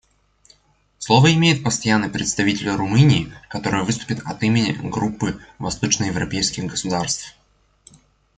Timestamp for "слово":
0.97-1.31